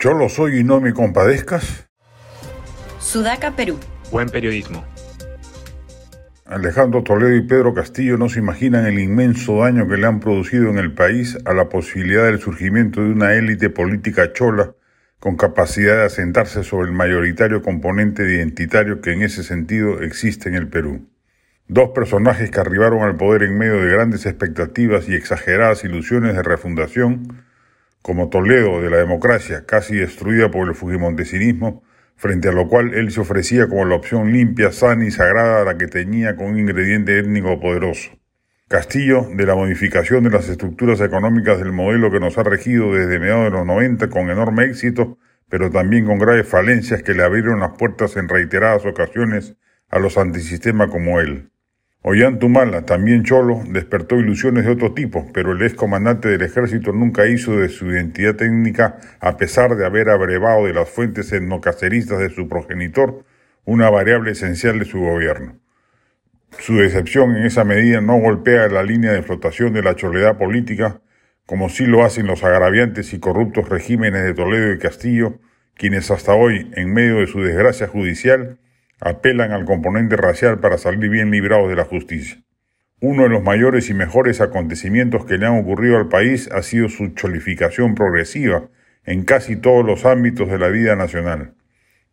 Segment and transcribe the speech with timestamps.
[0.00, 1.86] Yo lo soy y no me compadezcas.
[2.98, 3.78] Sudaca, Perú.
[4.10, 4.82] Buen periodismo.
[6.46, 10.70] Alejandro Toledo y Pedro Castillo no se imaginan el inmenso daño que le han producido
[10.70, 14.74] en el país a la posibilidad del surgimiento de una élite política chola
[15.18, 20.54] con capacidad de asentarse sobre el mayoritario componente identitario que en ese sentido existe en
[20.54, 21.10] el Perú.
[21.68, 26.42] Dos personajes que arribaron al poder en medio de grandes expectativas y exageradas ilusiones de
[26.42, 27.44] refundación,
[28.02, 31.82] como Toledo de la democracia, casi destruida por el fujimontesinismo,
[32.16, 35.64] frente a lo cual él se ofrecía como la opción limpia, sana y sagrada a
[35.64, 38.10] la que tenía con un ingrediente étnico poderoso.
[38.68, 43.18] Castillo, de la modificación de las estructuras económicas del modelo que nos ha regido desde
[43.18, 47.60] mediados de los 90 con enorme éxito, pero también con graves falencias que le abrieron
[47.60, 49.56] las puertas en reiteradas ocasiones
[49.88, 51.50] a los antisistemas como él.
[52.02, 57.26] Ollantumala, también cholo, despertó ilusiones de otro tipo, pero el ex comandante del ejército nunca
[57.26, 62.30] hizo de su identidad técnica, a pesar de haber abrevado de las fuentes etnocaceristas de
[62.30, 63.26] su progenitor,
[63.66, 65.58] una variable esencial de su gobierno.
[66.58, 71.02] Su decepción en esa medida no golpea la línea de flotación de la choledad política,
[71.44, 75.38] como sí lo hacen los agraviantes y corruptos regímenes de Toledo y Castillo,
[75.74, 78.58] quienes hasta hoy, en medio de su desgracia judicial,
[79.00, 82.42] apelan al componente racial para salir bien librados de la justicia.
[83.00, 86.90] Uno de los mayores y mejores acontecimientos que le han ocurrido al país ha sido
[86.90, 88.68] su cholificación progresiva
[89.04, 91.54] en casi todos los ámbitos de la vida nacional.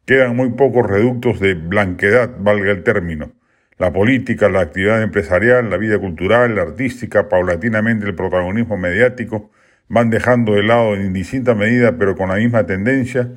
[0.06, 3.34] Quedan muy pocos reductos de blanquedad, valga el término.
[3.78, 9.52] La política, la actividad empresarial, la vida cultural, la artística, paulatinamente el protagonismo mediático,
[9.90, 13.30] van dejando de lado en indistinta medida, pero con la misma tendencia,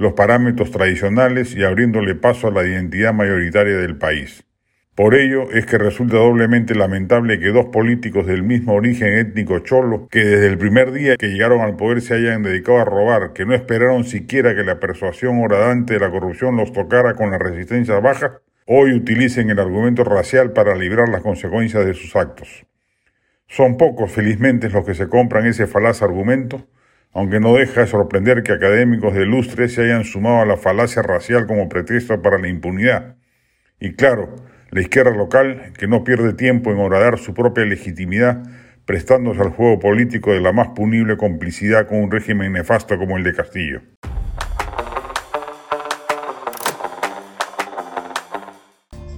[0.00, 4.44] los parámetros tradicionales y abriéndole paso a la identidad mayoritaria del país.
[4.94, 10.08] Por ello es que resulta doblemente lamentable que dos políticos del mismo origen étnico cholo,
[10.10, 13.44] que desde el primer día que llegaron al poder se hayan dedicado a robar, que
[13.44, 18.00] no esperaron siquiera que la persuasión horadante de la corrupción los tocara con la resistencia
[18.00, 22.64] baja, hoy utilicen el argumento racial para librar las consecuencias de sus actos.
[23.48, 26.66] Son pocos, felizmente, los que se compran ese falaz argumento,
[27.12, 31.02] aunque no deja de sorprender que académicos de lustre se hayan sumado a la falacia
[31.02, 33.16] racial como pretexto para la impunidad.
[33.80, 34.36] Y claro,
[34.70, 38.42] la izquierda local, que no pierde tiempo en horadar su propia legitimidad,
[38.84, 43.24] prestándose al juego político de la más punible complicidad con un régimen nefasto como el
[43.24, 43.80] de Castillo.